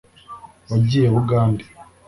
[0.69, 1.63] Wagiye Bugande